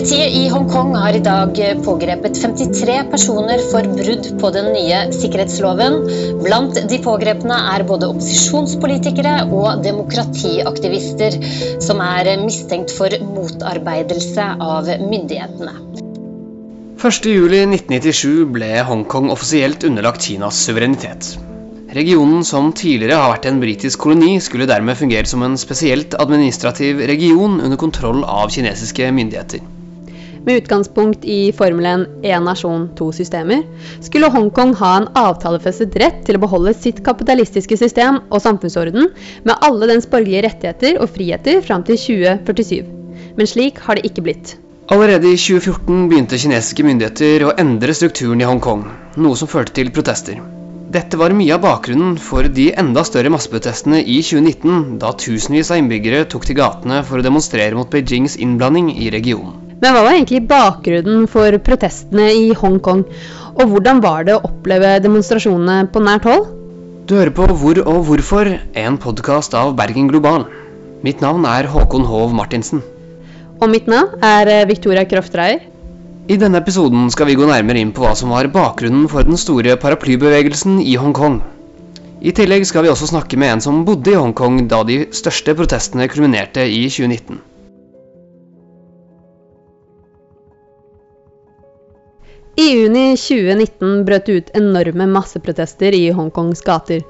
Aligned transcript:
Politiet 0.00 0.32
i 0.32 0.46
Hongkong 0.48 0.94
har 0.96 1.12
i 1.12 1.18
dag 1.20 1.58
pågrepet 1.84 2.38
53 2.40 2.94
personer 3.12 3.60
for 3.68 3.84
brudd 3.98 4.28
på 4.40 4.50
den 4.54 4.70
nye 4.72 5.00
sikkerhetsloven. 5.12 5.98
Blant 6.40 6.78
de 6.88 6.98
pågrepne 7.04 7.58
er 7.74 7.82
både 7.84 8.08
opposisjonspolitikere 8.08 9.34
og 9.52 9.82
demokratiaktivister, 9.84 11.36
som 11.84 12.00
er 12.00 12.30
mistenkt 12.40 12.94
for 12.96 13.12
motarbeidelse 13.34 14.46
av 14.64 14.88
myndighetene. 15.02 15.74
1.7.1997 16.96 18.46
ble 18.56 18.70
Hongkong 18.88 19.28
offisielt 19.34 19.84
underlagt 19.84 20.24
Kinas 20.24 20.62
suverenitet. 20.64 21.34
Regionen 21.92 22.40
som 22.48 22.70
tidligere 22.72 23.18
har 23.20 23.34
vært 23.34 23.50
en 23.50 23.60
britisk 23.60 24.00
koloni, 24.06 24.38
skulle 24.40 24.70
dermed 24.70 24.96
fungere 24.96 25.28
som 25.28 25.44
en 25.44 25.60
spesielt 25.60 26.16
administrativ 26.16 27.04
region 27.12 27.60
under 27.60 27.76
kontroll 27.76 28.24
av 28.24 28.48
kinesiske 28.56 29.12
myndigheter. 29.12 29.60
Med 30.44 30.56
utgangspunkt 30.62 31.24
i 31.24 31.52
formelen 31.52 32.06
'én 32.22 32.44
nasjon, 32.44 32.88
to 32.96 33.10
systemer', 33.12 33.64
skulle 34.00 34.30
Hongkong 34.32 34.72
ha 34.74 34.96
en 34.96 35.08
avtalefestet 35.14 35.96
rett 36.00 36.22
til 36.24 36.38
å 36.38 36.40
beholde 36.40 36.72
sitt 36.74 37.02
kapitalistiske 37.04 37.76
system 37.76 38.22
og 38.30 38.40
samfunnsorden 38.40 39.10
med 39.44 39.60
alle 39.60 39.86
dens 39.90 40.08
borgerlige 40.08 40.46
rettigheter 40.48 40.96
og 41.02 41.12
friheter 41.12 41.60
fram 41.60 41.84
til 41.84 42.00
2047. 42.00 42.88
Men 43.36 43.46
slik 43.46 43.78
har 43.84 44.00
det 44.00 44.08
ikke 44.08 44.24
blitt. 44.24 44.56
Allerede 44.90 45.28
i 45.28 45.36
2014 45.36 46.08
begynte 46.08 46.40
kinesiske 46.40 46.88
myndigheter 46.88 47.44
å 47.44 47.54
endre 47.60 47.94
strukturen 47.94 48.40
i 48.40 48.48
Hongkong, 48.48 48.88
noe 49.20 49.36
som 49.36 49.48
førte 49.48 49.76
til 49.76 49.92
protester. 49.92 50.40
Dette 50.90 51.20
var 51.20 51.36
mye 51.36 51.54
av 51.54 51.62
bakgrunnen 51.62 52.16
for 52.18 52.48
de 52.48 52.72
enda 52.80 53.04
større 53.06 53.30
masseprotestene 53.30 54.00
i 54.02 54.22
2019, 54.24 54.98
da 54.98 55.12
tusenvis 55.12 55.70
av 55.70 55.78
innbyggere 55.78 56.24
tok 56.32 56.48
til 56.48 56.58
gatene 56.58 57.04
for 57.04 57.20
å 57.20 57.26
demonstrere 57.28 57.76
mot 57.78 57.92
Beijings 57.92 58.40
innblanding 58.40 58.96
i 58.96 59.12
regionen. 59.14 59.69
Men 59.80 59.94
hva 59.96 60.00
var 60.04 60.12
egentlig 60.12 60.42
bakgrunnen 60.44 61.22
for 61.32 61.56
protestene 61.64 62.26
i 62.36 62.50
Hongkong, 62.52 63.06
og 63.56 63.70
hvordan 63.70 64.02
var 64.04 64.26
det 64.28 64.34
å 64.36 64.42
oppleve 64.44 64.98
demonstrasjonene 65.00 65.86
på 65.94 66.02
nært 66.04 66.28
hold? 66.28 66.50
Du 67.08 67.16
hører 67.16 67.32
på 67.32 67.46
Hvor 67.48 67.80
og 67.86 68.02
hvorfor, 68.10 68.50
en 68.76 68.98
podkast 69.00 69.56
av 69.56 69.72
Bergen 69.78 70.10
Global. 70.12 70.44
Mitt 71.00 71.24
navn 71.24 71.48
er 71.48 71.70
Håkon 71.72 72.04
Hov 72.04 72.36
Martinsen. 72.36 72.84
Og 73.56 73.72
mitt 73.72 73.88
navn 73.88 74.20
er 74.20 74.52
Victoria 74.68 75.06
Kraftreier. 75.08 75.64
I 76.28 76.36
denne 76.38 76.60
episoden 76.60 77.08
skal 77.10 77.30
vi 77.30 77.40
gå 77.40 77.48
nærmere 77.48 77.80
inn 77.80 77.96
på 77.96 78.04
hva 78.04 78.12
som 78.14 78.36
var 78.36 78.52
bakgrunnen 78.52 79.08
for 79.08 79.24
den 79.24 79.40
store 79.40 79.80
paraplybevegelsen 79.80 80.76
i 80.84 80.98
Hongkong. 81.00 81.40
I 82.20 82.36
tillegg 82.36 82.68
skal 82.68 82.84
vi 82.84 82.92
også 82.92 83.08
snakke 83.14 83.40
med 83.40 83.56
en 83.56 83.64
som 83.64 83.80
bodde 83.88 84.12
i 84.12 84.20
Hongkong 84.20 84.66
da 84.68 84.84
de 84.84 85.06
største 85.16 85.56
protestene 85.56 86.06
kulminerte 86.12 86.68
i 86.68 86.84
2019. 86.92 87.40
I 92.58 92.66
juni 92.66 93.14
2019 93.14 94.04
brøt 94.06 94.26
det 94.26 94.36
ut 94.40 94.48
enorme 94.58 95.06
masseprotester 95.12 95.94
i 95.94 96.08
Hongkongs 96.10 96.64
gater. 96.66 97.04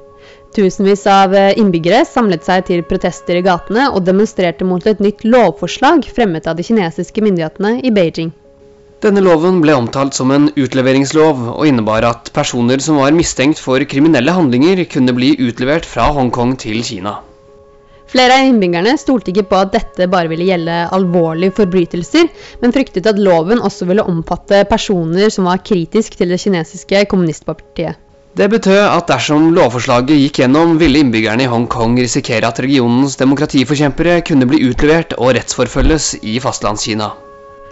Tusenvis 0.57 1.07
av 1.09 1.33
innbyggere 1.35 2.03
samlet 2.05 2.45
seg 2.45 2.67
til 2.69 2.83
protester 2.85 3.39
i 3.39 3.45
gatene 3.47 3.87
og 3.95 4.05
demonstrerte 4.05 4.67
mot 4.67 4.85
et 4.91 5.01
nytt 5.01 5.25
lovforslag 5.25 6.05
fremmet 6.11 6.51
av 6.51 6.59
de 6.59 6.67
kinesiske 6.67 7.25
myndighetene 7.25 7.79
i 7.87 7.95
Beijing. 7.95 8.35
Denne 9.01 9.23
loven 9.25 9.63
ble 9.65 9.73
omtalt 9.79 10.13
som 10.13 10.29
en 10.35 10.51
utleveringslov, 10.61 11.39
og 11.55 11.65
innebar 11.65 12.05
at 12.05 12.29
personer 12.37 12.83
som 12.85 13.01
var 13.01 13.17
mistenkt 13.17 13.63
for 13.63 13.81
kriminelle 13.89 14.35
handlinger, 14.37 14.85
kunne 14.93 15.17
bli 15.17 15.33
utlevert 15.41 15.89
fra 15.89 16.11
Hongkong 16.13 16.59
til 16.61 16.83
Kina. 16.85 17.17
Flere 18.11 18.41
av 18.41 18.49
innbyggerne 18.49 18.97
stolte 18.99 19.31
ikke 19.31 19.47
på 19.53 19.59
at 19.61 19.73
dette 19.77 20.09
bare 20.11 20.27
ville 20.33 20.49
gjelde 20.49 20.81
alvorlige 20.97 21.55
forbrytelser, 21.61 22.27
men 22.59 22.75
fryktet 22.75 23.07
at 23.07 23.21
loven 23.23 23.63
også 23.63 23.87
ville 23.87 24.03
omfatte 24.03 24.65
personer 24.71 25.31
som 25.31 25.47
var 25.47 25.63
kritisk 25.63 26.19
til 26.19 26.35
det 26.35 26.41
kinesiske 26.43 27.05
kommunistpartiet. 27.13 28.01
Det 28.35 28.47
betød 28.51 28.83
at 28.83 29.09
dersom 29.11 29.49
lovforslaget 29.55 30.19
gikk 30.25 30.43
gjennom, 30.43 30.77
ville 30.79 31.03
innbyggerne 31.03 31.47
i 31.47 31.51
Hongkong 31.51 31.97
risikere 31.99 32.51
at 32.51 32.61
regionens 32.63 33.19
demokratiforkjempere 33.19 34.21
kunne 34.27 34.47
bli 34.51 34.63
utlevert 34.71 35.17
og 35.19 35.35
rettsforfølges 35.39 36.13
i 36.23 36.39
Fastlandskina. 36.43 37.11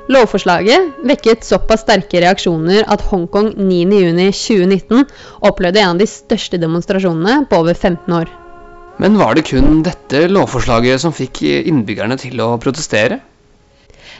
Lovforslaget 0.09 1.07
vekket 1.07 1.47
såpass 1.47 1.83
sterke 1.85 2.23
reaksjoner 2.25 2.87
at 2.91 3.07
Hongkong 3.11 3.53
9.6.2019 3.59 5.07
opplevde 5.51 5.83
en 5.83 5.95
av 5.97 6.03
de 6.03 6.11
største 6.11 6.59
demonstrasjonene 6.63 7.43
på 7.51 7.63
over 7.63 7.75
15 7.75 8.23
år. 8.23 8.39
Men 8.99 9.19
var 9.19 9.35
det 9.39 9.47
kun 9.47 9.83
dette 9.87 10.27
lovforslaget 10.31 11.05
som 11.05 11.15
fikk 11.15 11.45
innbyggerne 11.47 12.19
til 12.19 12.41
å 12.43 12.57
protestere? 12.63 13.21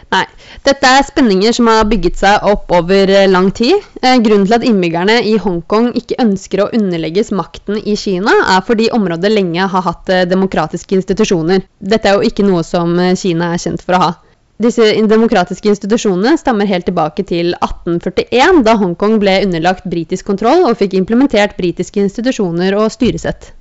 Nei, 0.09 0.23
dette 0.65 0.89
er 0.89 1.05
spenninger 1.05 1.53
som 1.53 1.67
har 1.69 1.89
bygget 1.89 2.17
seg 2.17 2.45
opp 2.49 2.71
over 2.73 3.11
lang 3.29 3.51
tid. 3.53 3.83
Eh, 4.01 4.17
grunnen 4.25 4.47
til 4.49 4.57
at 4.57 4.65
innbyggerne 4.65 5.19
i 5.29 5.35
Hongkong 5.43 5.91
ikke 6.01 6.17
ønsker 6.25 6.63
å 6.65 6.69
underlegges 6.79 7.35
makten 7.37 7.77
i 7.83 7.97
Kina, 8.01 8.33
er 8.55 8.65
fordi 8.65 8.89
området 8.97 9.35
lenge 9.35 9.67
har 9.75 9.85
hatt 9.85 10.09
eh, 10.15 10.25
demokratiske 10.31 10.97
institusjoner. 10.97 11.67
Dette 11.93 12.09
er 12.09 12.17
jo 12.17 12.31
ikke 12.31 12.47
noe 12.47 12.65
som 12.65 12.97
eh, 13.03 13.13
Kina 13.21 13.53
er 13.53 13.61
kjent 13.67 13.85
for 13.85 13.99
å 13.99 14.03
ha. 14.07 14.11
Disse 14.59 14.89
demokratiske 15.11 15.71
institusjonene 15.75 16.39
stammer 16.41 16.67
helt 16.67 16.89
tilbake 16.89 17.23
til 17.29 17.53
1841, 17.61 18.65
da 18.67 18.79
Hongkong 18.81 19.21
ble 19.23 19.37
underlagt 19.45 19.85
britisk 19.93 20.33
kontroll 20.33 20.65
og 20.65 20.81
fikk 20.81 20.97
implementert 20.99 21.55
britiske 21.61 22.01
institusjoner 22.09 22.81
og 22.81 22.89
styresett. 22.97 23.53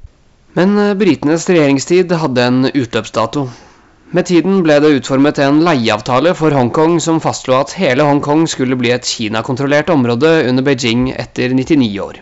Men 0.58 0.78
eh, 0.82 0.94
britenes 0.98 1.46
regjeringstid 1.50 2.12
hadde 2.18 2.46
en 2.50 2.70
utløpsdato. 2.72 3.46
Med 4.18 4.26
tiden 4.26 4.62
ble 4.66 4.80
det 4.82 4.94
utformet 4.98 5.38
en 5.44 5.60
leieavtale 5.66 6.32
for 6.40 6.56
Hongkong 6.56 6.96
som 7.04 7.20
fastslo 7.22 7.58
at 7.60 7.76
hele 7.78 8.06
Hongkong 8.08 8.48
skulle 8.50 8.78
bli 8.80 8.94
et 8.96 9.06
Kina-kontrollert 9.06 9.92
område 9.94 10.32
under 10.48 10.66
Beijing 10.66 11.12
etter 11.14 11.54
99 11.54 11.92
år. 12.02 12.22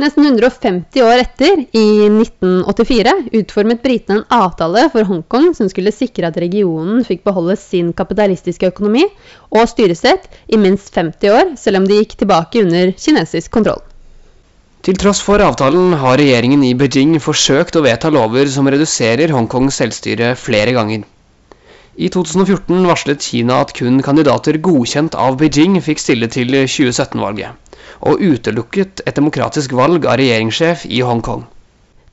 Nesten 0.00 0.24
150 0.26 1.04
år 1.06 1.20
etter, 1.22 1.60
i 1.70 1.84
1984, 2.08 3.12
utformet 3.38 3.82
britene 3.84 4.22
en 4.22 4.40
avtale 4.40 4.88
for 4.90 5.06
Hongkong 5.06 5.52
som 5.54 5.68
skulle 5.70 5.94
sikre 5.94 6.32
at 6.32 6.40
regionen 6.42 7.04
fikk 7.06 7.22
beholde 7.28 7.54
sin 7.60 7.92
kapitalistiske 7.94 8.72
økonomi 8.72 9.04
og 9.52 9.68
styresett 9.70 10.26
i 10.48 10.58
minst 10.58 10.90
50 10.96 11.34
år, 11.36 11.56
selv 11.60 11.82
om 11.82 11.90
de 11.90 12.00
gikk 12.00 12.16
tilbake 12.24 12.64
under 12.64 12.96
kinesisk 12.98 13.54
kontroll. 13.54 13.84
Til 14.84 14.98
tross 15.00 15.22
for 15.24 15.40
avtalen 15.40 15.94
har 15.96 16.18
regjeringen 16.20 16.60
i 16.68 16.74
Beijing 16.76 17.14
forsøkt 17.26 17.78
å 17.78 17.82
vedta 17.86 18.10
lover 18.12 18.50
som 18.52 18.66
reduserer 18.68 19.30
Hongkongs 19.32 19.78
selvstyre 19.80 20.34
flere 20.36 20.74
ganger. 20.76 21.06
I 21.96 22.10
2014 22.12 22.84
varslet 22.90 23.24
Kina 23.24 23.62
at 23.64 23.72
kun 23.78 24.02
kandidater 24.04 24.58
godkjent 24.68 25.16
av 25.16 25.38
Beijing 25.40 25.78
fikk 25.86 26.04
stille 26.04 26.28
til 26.36 26.52
2017-valget 26.52 27.80
og 28.10 28.20
utelukket 28.28 29.00
et 29.08 29.16
demokratisk 29.16 29.72
valg 29.72 30.04
av 30.04 30.20
regjeringssjef 30.20 30.84
i 30.92 31.00
Hongkong. 31.00 31.46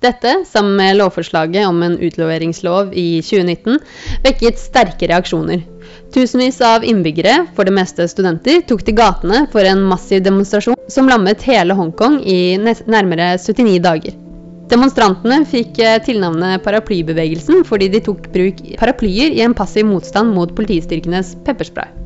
Dette, 0.02 0.32
sammen 0.50 0.80
med 0.80 0.96
lovforslaget 0.98 1.68
om 1.68 1.84
en 1.86 2.00
utleveringslov 2.02 2.90
i 2.98 3.22
2019, 3.22 3.78
vekket 4.24 4.58
sterke 4.58 5.12
reaksjoner. 5.12 5.62
Tusenvis 6.12 6.58
av 6.66 6.84
innbyggere, 6.84 7.46
for 7.54 7.70
det 7.70 7.76
meste 7.78 8.08
studenter, 8.10 8.64
tok 8.66 8.82
til 8.88 8.98
gatene 8.98 9.44
for 9.54 9.62
en 9.68 9.86
massiv 9.86 10.24
demonstrasjon 10.26 10.80
som 10.90 11.08
lammet 11.12 11.46
hele 11.46 11.78
Hongkong 11.78 12.18
i 12.26 12.58
nærmere 12.58 13.36
79 13.38 13.78
dager. 13.86 14.18
Demonstrantene 14.72 15.44
fikk 15.46 15.78
eh, 15.84 15.98
tilnavnet 16.02 16.64
paraplybevegelsen 16.66 17.66
fordi 17.68 17.92
de 17.94 18.02
tok 18.02 18.30
bruk 18.34 18.62
paraplyer 18.82 19.36
i 19.38 19.44
en 19.46 19.54
passiv 19.54 19.86
motstand 19.86 20.34
mot 20.34 20.56
politistyrkenes 20.58 21.36
pepperspray. 21.46 22.01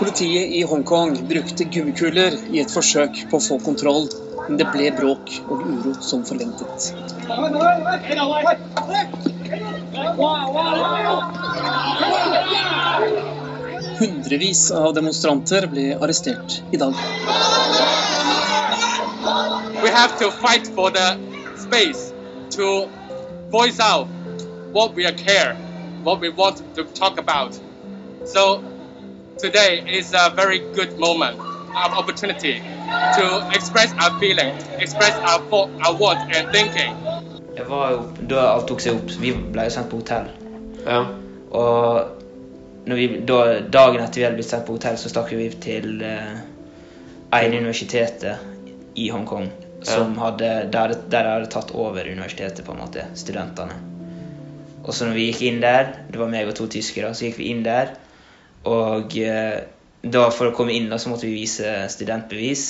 Politiet 0.00 0.48
i 0.48 0.62
Hongkong 0.62 1.26
brukte 1.28 1.64
gummikuler 1.64 2.32
i 2.48 2.60
et 2.62 2.70
forsøk 2.72 3.18
på 3.28 3.36
å 3.36 3.42
få 3.44 3.58
kontroll, 3.60 4.06
men 4.46 4.56
det 4.56 4.64
ble 4.72 4.86
bråk 4.96 5.34
og 5.44 5.60
uro 5.60 5.92
som 6.00 6.22
forventet. 6.24 6.86
Hundrevis 14.00 14.64
av 14.80 14.96
demonstranter 14.96 15.68
ble 15.68 15.86
arrestert 15.98 16.62
i 16.72 16.80
dag. 16.80 16.96
We 19.84 19.92
have 19.92 20.16
to 20.24 20.30
for 20.74 20.90
the 20.96 21.08
space 21.68 22.14
to 22.56 22.88
voice 23.52 23.78
out 23.80 24.08
what 24.72 24.96
we 24.96 25.04
care, 25.12 25.54
what 26.02 26.20
we 26.22 26.30
want 26.30 26.64
to 26.74 26.84
talk 26.84 27.18
about. 27.18 27.52
So 28.24 28.64
today 29.40 29.82
is 29.98 30.12
a 30.12 30.30
very 30.36 30.58
good 30.58 30.98
moment, 30.98 31.38
an 31.40 31.92
opportunity 31.92 32.60
to 33.16 33.50
express 33.54 33.92
our 33.94 34.18
feeling, 34.20 34.54
express 34.78 35.16
our, 35.16 35.40
thought, 35.48 35.70
our 35.86 35.96
words 35.96 36.20
and 36.36 36.52
thinking. 36.52 36.94
Jeg 37.56 37.66
var 37.68 37.90
jo 37.92 38.02
da 38.30 38.44
alt 38.54 38.68
tok 38.70 38.80
seg 38.80 38.96
opp. 38.96 39.10
Vi 39.20 39.32
ble 39.34 39.66
jo 39.66 39.72
sendt 39.74 39.90
på 39.90 40.00
hotell. 40.00 40.28
Ja. 40.86 41.00
Og 41.56 42.94
vi, 42.96 43.08
da, 43.28 43.40
dagen 43.72 44.04
etter 44.04 44.20
vi 44.20 44.26
hadde 44.26 44.38
blitt 44.38 44.50
sendt 44.50 44.68
på 44.68 44.76
hotell, 44.76 44.98
så 45.00 45.10
stakk 45.12 45.32
vi 45.36 45.48
til 45.60 46.04
eh, 46.06 46.38
en 47.40 47.56
universitetet 47.56 48.94
i 48.94 49.10
Hongkong. 49.12 49.50
Som 49.84 50.18
hadde, 50.20 50.48
der, 50.72 50.92
der 51.08 51.28
hadde 51.34 51.48
tatt 51.52 51.72
over 51.72 52.04
universitetet, 52.04 52.64
på 52.66 52.76
en 52.76 52.82
måte. 52.82 53.06
Studentene. 53.16 53.78
Og 54.84 54.92
så 54.96 55.08
når 55.08 55.16
vi 55.16 55.26
gikk 55.30 55.42
inn 55.48 55.60
der, 55.64 55.94
det 56.12 56.20
var 56.20 56.28
meg 56.32 56.48
og 56.48 56.56
to 56.58 56.68
tyskere, 56.72 57.12
så 57.16 57.28
gikk 57.28 57.40
vi 57.40 57.50
inn 57.52 57.64
der. 57.64 57.94
Og 58.68 59.16
eh, 59.16 59.60
da 60.02 60.24
for 60.32 60.50
å 60.50 60.54
komme 60.56 60.74
inn 60.76 60.88
da, 60.90 60.98
så 60.98 61.12
måtte 61.12 61.28
vi 61.28 61.40
vise 61.42 61.74
studentbevis. 61.92 62.64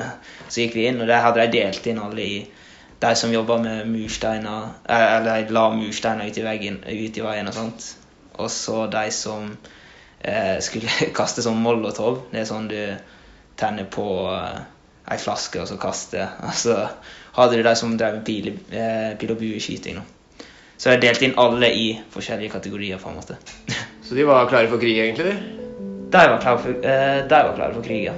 så 0.50 0.62
gikk 0.62 0.76
vi 0.76 0.88
inn, 0.88 1.00
og 1.00 1.08
der 1.08 1.24
hadde 1.24 1.44
de 1.44 1.60
delt 1.60 1.86
inn 1.88 2.00
alle 2.02 2.24
i 2.24 2.40
de 3.00 3.14
som 3.16 3.32
jobba 3.32 3.56
med 3.62 3.88
mursteiner, 3.88 4.74
eh, 4.88 5.06
eller 5.16 5.46
de 5.46 5.56
la 5.56 5.68
mursteiner 5.72 6.28
ut 6.28 6.40
i, 6.40 6.44
veggen, 6.44 6.82
ut 6.84 7.20
i 7.20 7.24
veien 7.24 7.48
og 7.48 7.56
sånt. 7.56 7.86
Og 8.40 8.50
så 8.52 8.84
de 8.92 9.06
som 9.14 9.48
eh, 10.20 10.58
skulle 10.64 10.92
kaste 11.18 11.44
sånn 11.44 11.60
molotov. 11.64 12.26
Det 12.32 12.42
er 12.42 12.50
sånn 12.50 12.68
du 12.70 12.80
tenner 13.60 13.88
på 13.92 14.06
eh, 14.32 14.60
ei 15.10 15.18
flaske 15.20 15.62
og 15.62 15.68
så 15.68 15.80
kaster. 15.80 16.36
Og 16.46 16.56
så 16.56 16.76
hadde 17.36 17.56
du 17.56 17.64
de 17.64 17.76
som 17.78 17.96
drev 17.96 18.18
med 18.18 18.26
pil, 18.26 18.52
eh, 18.72 19.12
pil 19.20 19.32
og 19.34 19.40
bueskyting. 19.40 20.00
Så 20.80 20.94
jeg 20.94 21.02
delte 21.02 21.26
inn 21.26 21.38
alle 21.40 21.68
i 21.76 21.88
forskjellige 22.12 22.56
kategorier. 22.56 22.98
på 22.98 23.08
en 23.10 23.16
måte. 23.20 23.36
Så 24.10 24.16
de 24.16 24.24
var 24.24 24.46
klare 24.46 24.66
for 24.66 24.78
krig, 24.78 24.98
egentlig? 24.98 25.36
De 26.10 26.18
var 26.30 26.40
klare 26.42 26.58
for, 26.58 26.70
eh, 26.70 27.28
de 27.28 27.34
var 27.46 27.52
klare 27.56 27.74
for 27.74 27.82
krig, 27.82 28.04
ja. 28.04 28.12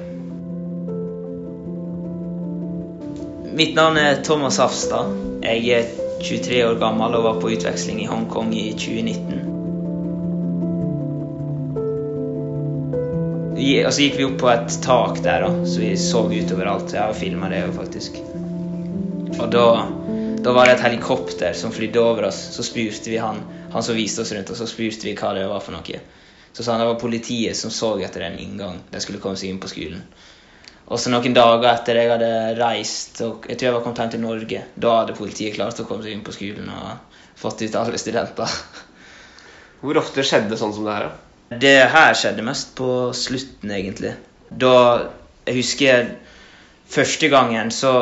Mitt 3.54 3.74
navn 3.76 3.96
er 3.96 4.14
Thomas 4.24 4.58
Hafstad. 4.58 5.04
Jeg 5.42 5.68
er 5.68 5.84
23 6.22 6.64
år 6.64 6.78
gammel 6.80 7.14
og 7.18 7.24
var 7.24 7.40
på 7.42 7.50
utveksling 7.52 8.00
i 8.00 8.06
Hongkong 8.08 8.54
i 8.56 8.72
2019. 8.72 9.44
Og 13.84 13.92
så 13.92 14.00
gikk 14.06 14.16
vi 14.16 14.24
opp 14.30 14.40
på 14.40 14.48
et 14.48 14.80
tak 14.88 15.20
der, 15.20 15.44
da, 15.44 15.66
så 15.66 15.84
vi 15.84 15.96
så 15.96 16.24
utover 16.32 16.72
alt. 16.72 16.96
Jeg 16.96 17.02
har 17.02 17.12
filma 17.20 17.52
det 17.52 17.66
jo, 17.66 17.72
faktisk. 17.76 18.16
Og 19.36 19.52
da 19.52 19.66
da 20.42 20.52
var 20.52 20.66
det 20.66 20.76
et 20.76 20.84
helikopter 20.86 21.54
som 21.54 21.72
flydde 21.72 22.00
over 22.02 22.28
oss. 22.28 22.40
Så 22.56 22.64
spurte 22.66 23.10
vi 23.10 23.20
han, 23.22 23.40
han 23.72 23.84
som 23.86 23.96
viste 23.96 24.24
oss 24.24 24.32
rundt, 24.34 24.50
og 24.50 24.58
så 24.58 24.66
spurte 24.66 25.06
vi 25.06 25.14
hva 25.18 25.32
det 25.36 25.46
var 25.50 25.62
for 25.62 25.76
noe. 25.76 26.02
Så 26.52 26.64
sa 26.64 26.74
han 26.74 26.82
det 26.82 26.90
var 26.90 27.00
politiet 27.00 27.56
som 27.56 27.72
så 27.72 27.94
etter 28.04 28.26
en 28.26 28.38
inngang. 28.38 28.80
De 28.90 29.00
skulle 29.00 29.22
komme 29.22 29.38
seg 29.40 29.52
inn 29.52 29.60
på 29.62 29.70
skolen. 29.70 30.02
Og 30.92 31.00
så 31.00 31.12
noen 31.12 31.36
dager 31.36 31.68
etter 31.70 31.96
jeg 31.96 32.10
hadde 32.10 32.30
reist, 32.58 33.20
og 33.24 33.46
jeg 33.48 33.56
tror 33.56 33.68
jeg 33.68 33.76
var 33.76 33.84
kommet 33.84 34.02
hjem 34.02 34.14
til 34.14 34.24
Norge, 34.24 34.64
da 34.74 34.96
hadde 34.98 35.16
politiet 35.16 35.54
klart 35.56 35.80
å 35.80 35.86
komme 35.88 36.04
seg 36.04 36.16
inn 36.16 36.24
på 36.26 36.34
skolen 36.34 36.68
og 36.74 37.20
fått 37.38 37.62
ut 37.64 37.78
alle 37.78 38.00
studenter. 38.00 38.56
Hvor 39.82 39.98
ofte 40.02 40.26
skjedde 40.26 40.58
sånn 40.58 40.74
som 40.74 40.84
det 40.86 40.98
her? 40.98 41.08
Det 41.62 41.78
her 41.94 42.12
skjedde 42.18 42.44
mest 42.46 42.74
på 42.78 42.90
slutten, 43.16 43.72
egentlig. 43.72 44.14
Da 44.50 44.74
Jeg 45.42 45.56
husker 45.58 46.04
første 46.92 47.28
gangen 47.32 47.70
så 47.74 47.92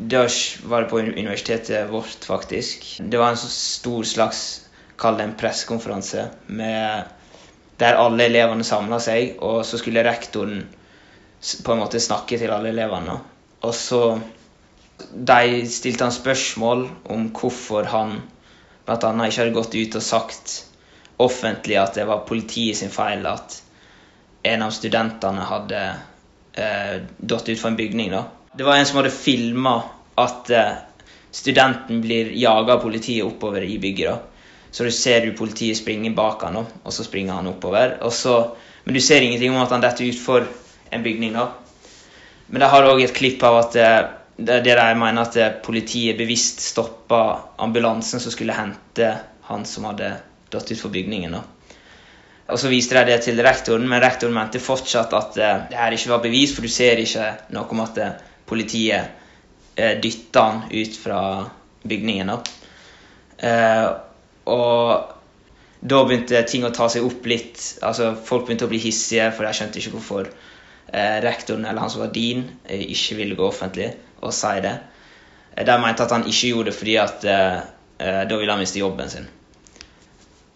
da 0.00 0.24
var 0.64 0.84
det 0.84 0.90
på 0.90 1.02
universitetet 1.02 1.90
vårt, 1.90 2.24
faktisk. 2.24 2.86
Det 3.00 3.20
var 3.20 3.34
en 3.34 3.40
så 3.40 3.50
stor 3.52 4.06
slags 4.08 4.42
Kall 5.00 5.16
det 5.16 5.24
en 5.24 5.36
pressekonferanse 5.40 6.26
der 7.80 7.96
alle 7.96 8.26
elevene 8.28 8.64
samla 8.66 8.98
seg, 9.00 9.38
og 9.40 9.62
så 9.64 9.78
skulle 9.80 10.04
rektoren 10.04 10.66
på 11.64 11.72
en 11.72 11.80
måte 11.80 12.02
snakke 12.04 12.36
til 12.36 12.52
alle 12.52 12.68
elevene. 12.74 13.16
Og 13.64 13.74
så 13.74 14.02
De 15.00 15.62
stilte 15.64 16.04
han 16.04 16.12
spørsmål 16.12 16.82
om 17.08 17.30
hvorfor 17.32 17.86
han 17.88 18.18
bl.a. 18.84 18.96
ikke 19.24 19.40
hadde 19.40 19.54
gått 19.56 19.76
ut 19.78 19.96
og 19.96 20.04
sagt 20.04 20.52
offentlig 21.24 21.78
at 21.80 21.96
det 21.96 22.04
var 22.08 22.26
politiet 22.28 22.76
sin 22.76 22.92
feil 22.92 23.24
at 23.30 23.56
en 24.44 24.66
av 24.66 24.74
studentene 24.76 25.46
hadde 25.48 25.80
eh, 26.60 27.00
datt 27.16 27.48
utfor 27.48 27.72
en 27.72 27.78
bygning. 27.78 28.10
da. 28.10 28.24
Det 28.52 28.66
var 28.66 28.76
en 28.76 28.86
som 28.86 29.00
hadde 29.00 29.14
filma 29.14 29.76
at 30.20 30.50
eh, 30.50 30.72
studenten 31.30 32.00
blir 32.00 32.32
jaga 32.36 32.74
av 32.74 32.82
politiet 32.84 33.24
oppover 33.24 33.62
i 33.62 33.78
bygget. 33.78 34.10
da. 34.10 34.18
Så 34.70 34.84
du 34.84 34.90
ser 34.94 35.26
du 35.26 35.32
politiet 35.36 35.76
springe 35.76 36.12
bak 36.14 36.42
han, 36.46 36.56
og 36.56 36.92
så 36.94 37.04
springer 37.04 37.40
han 37.40 37.50
oppover. 37.50 37.96
Så, 38.10 38.36
men 38.84 38.94
du 38.94 39.00
ser 39.00 39.22
ingenting 39.22 39.50
om 39.50 39.62
at 39.64 39.74
han 39.74 39.82
detter 39.82 40.06
utfor 40.06 40.46
en 40.90 41.02
bygning. 41.02 41.32
da. 41.34 41.48
Men 42.46 42.60
de 42.60 42.70
har 42.70 42.86
òg 42.86 43.02
et 43.02 43.14
klipp 43.14 43.42
av 43.46 43.60
at 43.64 43.76
eh, 43.78 44.00
det, 44.36 44.62
det 44.64 44.74
der 44.74 44.82
jeg 44.92 44.98
mener 44.98 45.26
at 45.26 45.36
eh, 45.38 45.54
politiet 45.62 46.18
bevisst 46.18 46.62
stoppa 46.64 47.22
ambulansen 47.58 48.22
som 48.22 48.32
skulle 48.34 48.56
hente 48.56 49.12
han 49.50 49.66
som 49.66 49.86
hadde 49.90 50.14
datt 50.50 50.70
utfor 50.70 50.90
bygningen. 50.94 51.38
da. 51.38 51.42
Og 52.50 52.58
Så 52.58 52.70
viste 52.72 52.96
de 52.98 53.12
det 53.12 53.20
til 53.24 53.40
rektoren, 53.44 53.86
men 53.88 54.02
rektoren 54.02 54.34
mente 54.34 54.62
fortsatt 54.62 55.14
at 55.16 55.38
det 55.38 55.78
her 55.78 55.94
ikke 55.94 56.10
var 56.10 56.22
bevis, 56.24 56.54
for 56.54 56.66
du 56.66 56.72
ser 56.72 56.98
ikke 57.02 57.28
noe 57.54 57.70
om 57.70 57.84
at 57.84 58.00
politiet 58.50 59.06
uh, 59.78 59.94
dytta 60.02 60.42
han 60.48 60.62
ut 60.70 60.98
fra 60.98 61.20
bygningen. 61.86 62.32
Uh, 63.40 63.88
og 64.50 65.16
da 65.80 66.02
begynte 66.04 66.42
ting 66.48 66.64
å 66.66 66.72
ta 66.76 66.88
seg 66.92 67.06
opp 67.06 67.26
litt. 67.28 67.60
altså 67.86 68.12
Folk 68.24 68.46
begynte 68.46 68.68
å 68.68 68.72
bli 68.72 68.80
hissige, 68.82 69.30
for 69.32 69.46
de 69.46 69.56
skjønte 69.56 69.80
ikke 69.80 69.94
hvorfor 69.96 70.28
eh, 70.28 71.18
rektoren 71.24 71.64
eller 71.64 71.80
han 71.80 71.92
som 71.92 72.04
var 72.04 72.12
din, 72.14 72.44
eh, 72.66 72.84
ikke 72.92 73.16
ville 73.22 73.38
gå 73.38 73.46
offentlig 73.46 73.88
og 74.20 74.34
si 74.36 74.54
det. 74.60 74.76
Eh, 75.56 75.64
de 75.64 75.76
mente 75.80 76.04
at 76.04 76.12
han 76.12 76.26
ikke 76.28 76.52
gjorde 76.52 76.70
det 76.70 76.76
fordi 76.76 76.96
at 77.00 77.24
eh, 77.24 77.60
da 78.00 78.36
ville 78.36 78.52
han 78.52 78.60
miste 78.60 78.82
jobben 78.82 79.12
sin. 79.12 79.28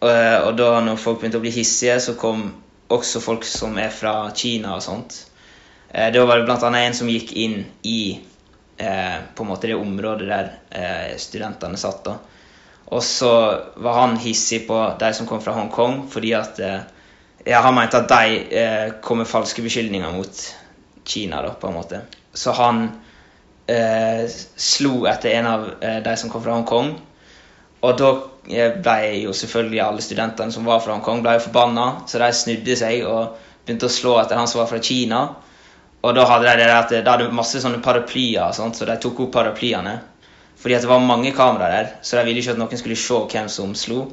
Og, 0.05 0.11
og 0.11 0.53
da 0.59 0.69
når 0.85 1.01
folk 1.01 1.23
begynte 1.23 1.41
å 1.41 1.45
bli 1.45 1.55
hissige, 1.55 1.97
så 2.03 2.17
kom 2.21 2.51
også 2.93 3.23
folk 3.25 3.47
som 3.49 3.79
er 3.81 3.93
fra 3.95 4.29
Kina 4.37 4.75
og 4.77 4.85
sånt. 4.85 5.17
Eh, 5.89 6.11
da 6.12 6.25
var 6.29 6.41
det 6.41 6.49
bl.a. 6.49 6.71
en 6.81 6.97
som 6.97 7.09
gikk 7.09 7.33
inn 7.41 7.62
i 7.89 8.01
eh, 8.77 9.19
på 9.35 9.45
en 9.45 9.51
måte 9.51 9.71
det 9.71 9.79
området 9.79 10.29
der 10.29 10.51
eh, 10.71 11.15
studentene 11.21 11.81
satt. 11.81 12.03
da. 12.05 12.19
Og 12.93 13.01
så 13.03 13.31
var 13.81 14.01
han 14.03 14.19
hissig 14.21 14.67
på 14.69 14.81
de 15.01 15.12
som 15.17 15.29
kom 15.31 15.41
fra 15.43 15.56
Hongkong, 15.56 16.05
fordi 16.12 16.35
at 16.37 16.61
eh, 16.61 16.83
ja, 17.47 17.62
han 17.65 17.77
mente 17.77 18.03
at 18.03 18.12
de 18.12 18.37
eh, 18.61 18.91
kom 19.05 19.23
med 19.23 19.31
falske 19.31 19.65
beskyldninger 19.65 20.12
mot 20.12 20.45
Kina. 21.05 21.41
da, 21.43 21.55
på 21.56 21.71
en 21.71 21.79
måte. 21.79 22.05
Så 22.35 22.53
han 22.59 22.85
eh, 23.71 24.29
slo 24.29 25.06
etter 25.09 25.39
en 25.39 25.49
av 25.49 25.67
de 25.81 26.17
som 26.21 26.31
kom 26.33 26.45
fra 26.45 26.59
Hongkong. 26.59 26.95
Og 27.85 27.99
da 28.01 28.12
ble 28.44 28.99
jo 29.23 29.32
selvfølgelig 29.37 29.81
alle 29.85 30.05
studentene 30.05 30.52
som 30.52 30.67
var 30.69 30.82
fra 30.85 30.94
Hongkong, 30.96 31.23
ble 31.25 31.38
forbanna, 31.41 31.87
så 32.08 32.20
de 32.20 32.31
snudde 32.37 32.76
seg 32.76 33.06
og 33.08 33.38
begynte 33.64 33.88
å 33.88 33.93
slå 33.93 34.19
etter 34.20 34.38
han 34.38 34.50
som 34.50 34.61
var 34.62 34.70
fra 34.70 34.82
Kina. 34.85 35.23
Og 36.05 36.12
da 36.17 36.26
hadde 36.29 36.50
de 36.50 36.67
det 36.67 36.73
at 36.75 36.93
de 36.93 37.00
hadde 37.08 37.31
masse 37.32 37.61
sånne 37.62 37.81
paraplyer, 37.85 38.52
sånt, 38.52 38.76
så 38.76 38.88
de 38.88 38.99
tok 39.00 39.25
opp 39.25 39.32
paraplyene. 39.38 39.94
Fordi 40.60 40.77
at 40.77 40.84
det 40.84 40.91
var 40.91 41.01
mange 41.01 41.32
kameraer 41.36 41.72
der, 41.72 41.91
så 42.05 42.19
de 42.19 42.29
ville 42.29 42.43
ikke 42.43 42.55
at 42.55 42.60
noen 42.60 42.81
skulle 42.81 42.98
se 43.01 43.20
hvem 43.32 43.48
som 43.53 43.72
slo. 43.79 44.05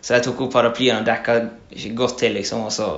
Så 0.00 0.14
de 0.14 0.20
tok 0.24 0.44
opp 0.46 0.52
paraplyene 0.52 1.00
og 1.00 1.08
dekka 1.08 1.38
godt 1.96 2.18
til, 2.22 2.36
liksom, 2.36 2.66
og 2.68 2.72
så 2.72 2.90